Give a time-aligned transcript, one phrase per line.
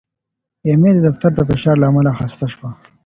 [0.67, 2.69] ایمي د دفتر د فشار له امله خسته شوه.